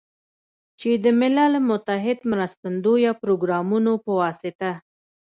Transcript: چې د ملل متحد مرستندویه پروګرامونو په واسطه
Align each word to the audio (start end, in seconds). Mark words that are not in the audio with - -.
چې 0.79 0.89
د 1.03 1.05
ملل 1.21 1.53
متحد 1.69 2.19
مرستندویه 2.31 3.11
پروګرامونو 3.21 3.93
په 4.03 4.11
واسطه 4.19 4.71